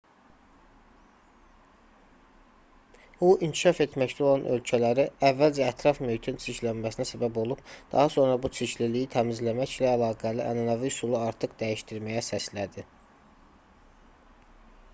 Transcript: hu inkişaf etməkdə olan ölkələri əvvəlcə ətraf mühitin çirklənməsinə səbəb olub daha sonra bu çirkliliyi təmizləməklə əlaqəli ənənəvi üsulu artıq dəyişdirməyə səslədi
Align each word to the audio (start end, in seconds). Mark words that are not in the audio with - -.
hu 3.17 3.27
inkişaf 3.47 3.81
etməkdə 3.85 4.23
olan 4.29 4.45
ölkələri 4.55 5.03
əvvəlcə 5.29 5.67
ətraf 5.73 5.99
mühitin 6.05 6.39
çirklənməsinə 6.45 7.05
səbəb 7.09 7.37
olub 7.43 7.61
daha 7.91 8.07
sonra 8.15 8.39
bu 8.47 8.51
çirkliliyi 8.61 9.09
təmizləməklə 9.17 9.89
əlaqəli 9.97 10.45
ənənəvi 10.47 10.91
üsulu 10.95 11.19
artıq 11.27 11.53
dəyişdirməyə 11.61 12.25
səslədi 12.31 12.87